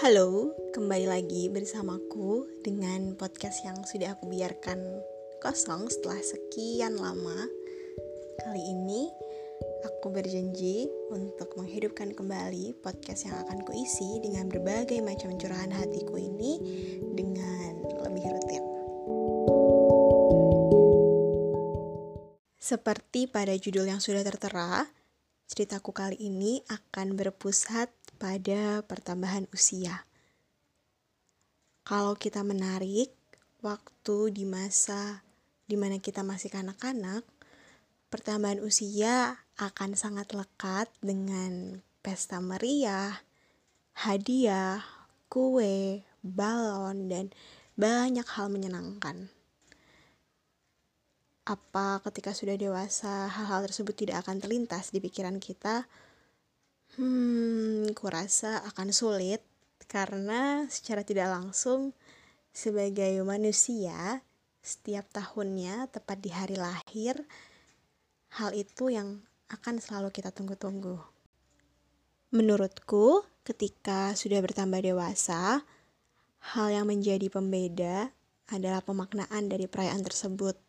Halo, 0.00 0.56
kembali 0.72 1.04
lagi 1.04 1.52
bersamaku 1.52 2.48
dengan 2.64 3.12
podcast 3.12 3.60
yang 3.60 3.76
sudah 3.84 4.16
aku 4.16 4.32
biarkan 4.32 4.80
kosong 5.44 5.92
setelah 5.92 6.16
sekian 6.24 6.96
lama. 6.96 7.44
Kali 8.40 8.62
ini 8.72 9.12
aku 9.84 10.08
berjanji 10.08 10.88
untuk 11.12 11.52
menghidupkan 11.60 12.16
kembali 12.16 12.80
podcast 12.80 13.28
yang 13.28 13.36
akan 13.44 13.60
kuisi 13.68 14.24
dengan 14.24 14.48
berbagai 14.48 15.04
macam 15.04 15.36
curahan 15.36 15.68
hatiku 15.68 16.16
ini 16.16 16.56
dengan 17.12 17.84
lebih 18.08 18.24
rutin. 18.32 18.64
Seperti 22.56 23.28
pada 23.28 23.52
judul 23.60 23.92
yang 23.92 24.00
sudah 24.00 24.24
tertera, 24.24 24.88
ceritaku 25.52 25.92
kali 25.92 26.16
ini 26.16 26.64
akan 26.72 27.12
berpusat 27.20 27.92
pada 28.22 28.86
pertambahan 28.86 29.50
usia. 29.50 30.06
Kalau 31.82 32.14
kita 32.14 32.46
menarik 32.46 33.10
waktu 33.66 34.30
di 34.30 34.46
masa 34.46 35.26
di 35.66 35.74
mana 35.74 35.98
kita 35.98 36.22
masih 36.22 36.46
kanak-kanak, 36.54 37.26
pertambahan 38.14 38.62
usia 38.62 39.42
akan 39.58 39.98
sangat 39.98 40.30
lekat 40.38 40.86
dengan 41.02 41.82
pesta 41.98 42.38
meriah, 42.38 43.26
hadiah, 43.98 44.86
kue, 45.26 46.06
balon, 46.22 47.10
dan 47.10 47.34
banyak 47.74 48.26
hal 48.38 48.54
menyenangkan. 48.54 49.34
Apa 51.42 51.98
ketika 52.06 52.30
sudah 52.30 52.54
dewasa 52.54 53.26
hal-hal 53.26 53.66
tersebut 53.66 53.98
tidak 53.98 54.22
akan 54.22 54.38
terlintas 54.38 54.94
di 54.94 55.02
pikiran 55.02 55.42
kita? 55.42 55.90
Hmm, 57.00 57.88
kurasa 57.96 58.60
akan 58.68 58.92
sulit 58.92 59.40
karena 59.88 60.68
secara 60.68 61.00
tidak 61.00 61.32
langsung 61.32 61.96
sebagai 62.52 63.16
manusia 63.24 64.20
setiap 64.60 65.08
tahunnya 65.08 65.88
tepat 65.88 66.20
di 66.20 66.28
hari 66.28 66.60
lahir 66.60 67.24
hal 68.36 68.52
itu 68.52 68.92
yang 68.92 69.24
akan 69.48 69.80
selalu 69.80 70.12
kita 70.12 70.36
tunggu-tunggu. 70.36 71.00
Menurutku, 72.28 73.24
ketika 73.40 74.12
sudah 74.12 74.44
bertambah 74.44 74.84
dewasa, 74.84 75.64
hal 76.52 76.66
yang 76.68 76.84
menjadi 76.92 77.32
pembeda 77.32 78.12
adalah 78.52 78.84
pemaknaan 78.84 79.48
dari 79.48 79.64
perayaan 79.64 80.04
tersebut. 80.04 80.60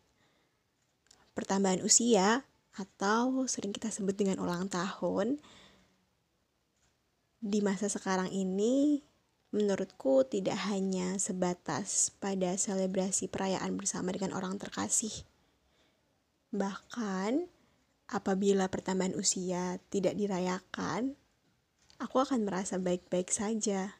Pertambahan 1.36 1.84
usia 1.84 2.48
atau 2.80 3.44
sering 3.44 3.76
kita 3.76 3.92
sebut 3.92 4.16
dengan 4.16 4.40
ulang 4.40 4.72
tahun 4.72 5.36
di 7.44 7.60
masa 7.60 7.92
sekarang 7.92 8.32
ini 8.32 9.04
menurutku 9.52 10.24
tidak 10.24 10.56
hanya 10.64 11.20
sebatas 11.20 12.08
pada 12.16 12.56
selebrasi 12.56 13.28
perayaan 13.28 13.76
bersama 13.76 14.16
dengan 14.16 14.32
orang 14.32 14.56
terkasih. 14.56 15.12
Bahkan 16.56 17.44
apabila 18.08 18.72
pertambahan 18.72 19.12
usia 19.12 19.76
tidak 19.92 20.16
dirayakan, 20.16 21.20
aku 22.00 22.16
akan 22.24 22.48
merasa 22.48 22.80
baik-baik 22.80 23.28
saja. 23.28 23.92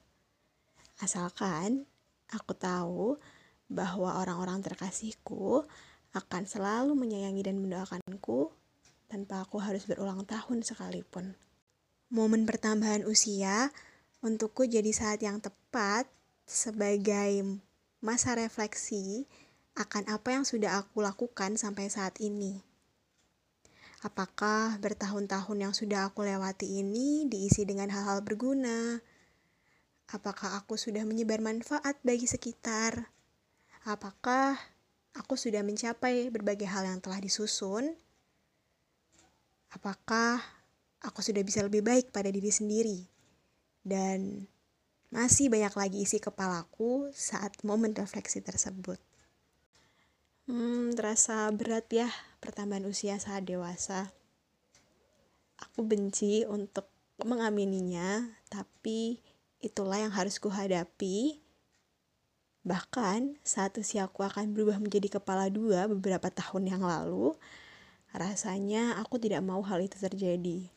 Asalkan 1.05 1.85
aku 2.33 2.57
tahu 2.57 3.21
bahwa 3.69 4.25
orang-orang 4.25 4.65
terkasihku 4.65 5.69
akan 6.17 6.49
selalu 6.49 6.97
menyayangi 6.97 7.45
dan 7.45 7.61
mendoakanku 7.61 8.57
tanpa 9.13 9.45
aku 9.45 9.61
harus 9.61 9.85
berulang 9.85 10.25
tahun 10.25 10.65
sekalipun 10.65 11.37
momen 12.13 12.45
pertambahan 12.45 13.05
usia 13.09 13.73
untukku 14.25 14.65
jadi 14.65 14.89
saat 14.93 15.21
yang 15.21 15.41
tepat 15.41 16.09
sebagai 16.49 17.61
masa 18.05 18.37
refleksi 18.37 19.29
akan 19.75 20.07
apa 20.13 20.37
yang 20.37 20.45
sudah 20.47 20.79
aku 20.81 21.03
lakukan 21.03 21.57
sampai 21.59 21.91
saat 21.91 22.17
ini. 22.23 22.63
Apakah 24.05 24.77
bertahun-tahun 24.85 25.59
yang 25.59 25.73
sudah 25.73 26.13
aku 26.13 26.29
lewati 26.29 26.85
ini 26.85 27.25
diisi 27.25 27.65
dengan 27.65 27.89
hal-hal 27.89 28.21
berguna? 28.21 29.01
Apakah 30.13 30.61
aku 30.61 30.77
sudah 30.77 31.09
menyebar 31.09 31.41
manfaat 31.41 31.97
bagi 32.05 32.29
sekitar? 32.29 33.09
Apakah 33.89 34.61
aku 35.17 35.41
sudah 35.41 35.65
mencapai 35.65 36.29
berbagai 36.29 36.69
hal 36.69 36.85
yang 36.85 37.01
telah 37.01 37.17
disusun? 37.17 37.97
Apakah 39.73 40.45
aku 41.05 41.21
sudah 41.21 41.45
bisa 41.45 41.61
lebih 41.61 41.85
baik 41.85 42.11
pada 42.11 42.33
diri 42.33 42.49
sendiri. 42.49 43.05
Dan 43.85 44.49
masih 45.13 45.53
banyak 45.53 45.77
lagi 45.77 45.99
isi 46.03 46.19
kepalaku 46.19 47.13
saat 47.13 47.61
momen 47.63 47.93
refleksi 47.93 48.41
tersebut. 48.41 48.97
Hmm, 50.49 50.93
terasa 50.93 51.49
berat 51.53 51.89
ya 51.89 52.09
pertambahan 52.41 52.85
usia 52.89 53.17
saat 53.21 53.45
dewasa. 53.45 54.13
Aku 55.61 55.85
benci 55.87 56.45
untuk 56.45 56.91
mengamininya, 57.23 58.29
tapi 58.53 59.23
itulah 59.65 60.03
yang 60.03 60.13
harus 60.13 60.37
kuhadapi. 60.37 61.41
Bahkan 62.65 63.41
saat 63.45 63.77
usiaku 63.77 64.25
akan 64.25 64.53
berubah 64.53 64.81
menjadi 64.81 65.21
kepala 65.21 65.49
dua 65.49 65.89
beberapa 65.89 66.29
tahun 66.29 66.77
yang 66.77 66.83
lalu, 66.85 67.37
rasanya 68.13 69.01
aku 69.01 69.17
tidak 69.17 69.41
mau 69.41 69.61
hal 69.65 69.81
itu 69.81 69.97
terjadi. 69.97 70.69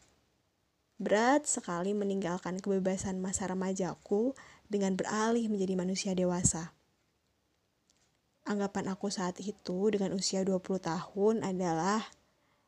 Berat 0.98 1.46
sekali 1.46 1.94
meninggalkan 1.94 2.58
kebebasan 2.58 3.22
masa 3.22 3.46
remajaku 3.46 4.34
dengan 4.66 4.98
beralih 4.98 5.46
menjadi 5.46 5.78
manusia 5.78 6.12
dewasa. 6.18 6.74
Anggapan 8.50 8.90
aku 8.90 9.14
saat 9.14 9.38
itu 9.38 9.94
dengan 9.94 10.18
usia 10.18 10.42
20 10.42 10.58
tahun 10.82 11.46
adalah 11.46 12.02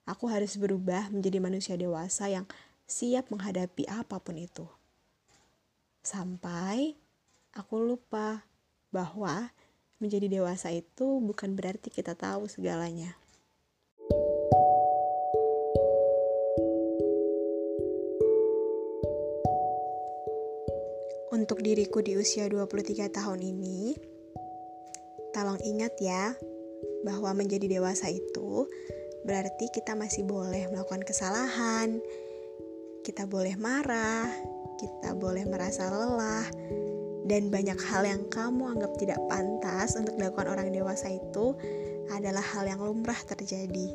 aku 0.05 0.29
harus 0.29 0.61
berubah 0.61 1.09
menjadi 1.09 1.41
manusia 1.41 1.73
dewasa 1.73 2.29
yang 2.29 2.45
siap 2.85 3.33
menghadapi 3.33 3.89
apa 3.89 4.21
pun 4.21 4.37
itu. 4.37 4.69
Sampai 6.05 6.95
aku 7.53 7.81
lupa 7.81 8.45
bahwa 8.93 9.51
menjadi 9.99 10.31
dewasa 10.31 10.71
itu 10.71 11.19
bukan 11.19 11.59
berarti 11.59 11.91
kita 11.91 12.15
tahu 12.15 12.47
segalanya. 12.47 13.18
Untuk 21.29 21.61
diriku 21.61 22.01
di 22.01 22.17
usia 22.17 22.49
23 22.49 23.05
tahun 23.13 23.39
ini, 23.45 23.93
tolong 25.29 25.61
ingat 25.61 25.93
ya, 26.01 26.33
bahwa 27.05 27.37
menjadi 27.37 27.69
dewasa 27.69 28.09
itu 28.09 28.65
berarti 29.29 29.69
kita 29.69 29.93
masih 29.93 30.25
boleh 30.25 30.65
melakukan 30.73 31.05
kesalahan, 31.05 32.01
kita 33.05 33.29
boleh 33.29 33.53
marah, 33.61 34.25
kita 34.81 35.13
boleh 35.13 35.45
merasa 35.45 35.93
lelah, 35.93 36.49
dan 37.29 37.53
banyak 37.53 37.77
hal 37.77 38.09
yang 38.09 38.25
kamu 38.33 38.73
anggap 38.73 38.97
tidak 38.97 39.21
pantas 39.29 39.93
untuk 40.01 40.17
dilakukan 40.17 40.49
orang 40.49 40.73
dewasa 40.73 41.13
itu 41.13 41.53
adalah 42.09 42.41
hal 42.41 42.65
yang 42.65 42.81
lumrah 42.81 43.21
terjadi. 43.29 43.93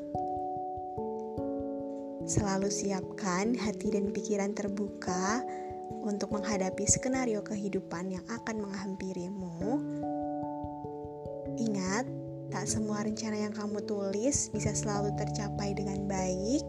Selalu 2.30 2.70
siapkan 2.70 3.58
hati 3.58 3.90
dan 3.90 4.14
pikiran 4.14 4.54
terbuka 4.54 5.42
untuk 6.04 6.32
menghadapi 6.32 6.84
skenario 6.84 7.40
kehidupan 7.40 8.12
yang 8.12 8.24
akan 8.28 8.68
menghampirimu, 8.68 9.56
ingat, 11.56 12.04
tak 12.52 12.68
semua 12.68 13.02
rencana 13.02 13.48
yang 13.48 13.54
kamu 13.56 13.82
tulis 13.88 14.52
bisa 14.52 14.70
selalu 14.76 15.12
tercapai 15.16 15.72
dengan 15.72 16.04
baik, 16.04 16.64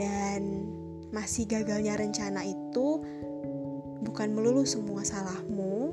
dan 0.00 0.68
masih 1.12 1.48
gagalnya 1.48 1.96
rencana 1.96 2.44
itu 2.44 3.04
bukan 4.04 4.32
melulu 4.36 4.64
semua 4.68 5.04
salahmu. 5.04 5.92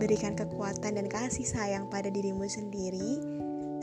Berikan 0.00 0.32
kekuatan 0.32 0.96
dan 0.96 1.06
kasih 1.12 1.44
sayang 1.44 1.92
pada 1.92 2.08
dirimu 2.08 2.48
sendiri, 2.48 3.20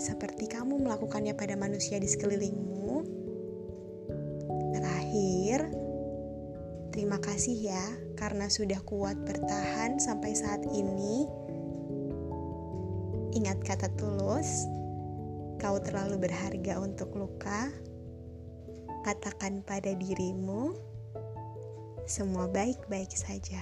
seperti 0.01 0.49
kamu 0.49 0.81
melakukannya 0.81 1.37
pada 1.37 1.53
manusia 1.53 2.01
di 2.01 2.09
sekelilingmu 2.09 3.16
Terakhir, 5.17 5.73
terima 6.93 7.17
kasih 7.17 7.73
ya 7.73 7.85
karena 8.21 8.53
sudah 8.53 8.77
kuat 8.85 9.17
bertahan 9.25 9.97
sampai 9.97 10.37
saat 10.37 10.61
ini. 10.69 11.25
Ingat 13.33 13.65
kata 13.65 13.89
tulus, 13.97 14.69
kau 15.57 15.81
terlalu 15.81 16.21
berharga 16.21 16.77
untuk 16.77 17.17
luka. 17.17 17.73
Katakan 19.01 19.65
pada 19.65 19.89
dirimu, 19.97 20.77
semua 22.05 22.45
baik-baik 22.45 23.09
saja. 23.09 23.57